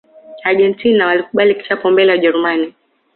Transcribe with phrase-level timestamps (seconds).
[0.43, 2.73] argentina walikubali kichapo mbele ya ujerumani